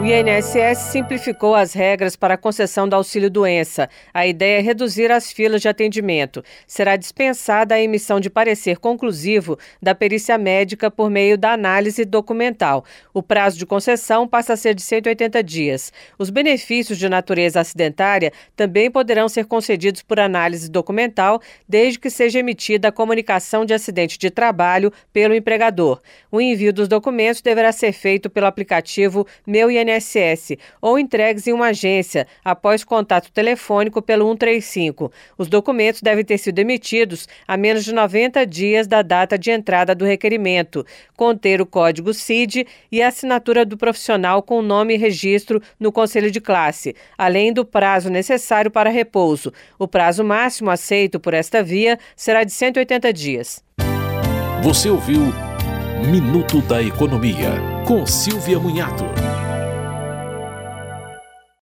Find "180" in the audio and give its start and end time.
14.82-15.42, 52.52-53.12